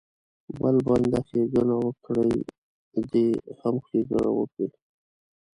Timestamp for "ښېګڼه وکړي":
1.27-2.35, 3.87-4.67